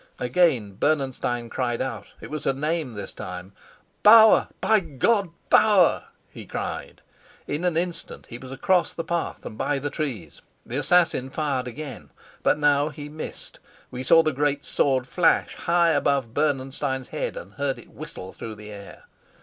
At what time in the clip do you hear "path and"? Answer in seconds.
9.03-9.59